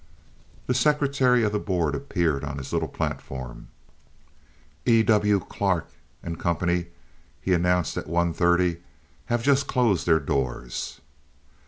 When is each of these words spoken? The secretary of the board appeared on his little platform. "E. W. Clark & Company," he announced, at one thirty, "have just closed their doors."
The 0.65 0.73
secretary 0.73 1.43
of 1.43 1.51
the 1.51 1.59
board 1.59 1.93
appeared 1.93 2.43
on 2.43 2.57
his 2.57 2.73
little 2.73 2.87
platform. 2.87 3.67
"E. 4.83 5.03
W. 5.03 5.39
Clark 5.41 5.89
& 6.17 6.39
Company," 6.39 6.87
he 7.39 7.53
announced, 7.53 7.95
at 7.97 8.07
one 8.09 8.33
thirty, 8.33 8.81
"have 9.27 9.43
just 9.43 9.67
closed 9.67 10.07
their 10.07 10.19
doors." 10.19 11.01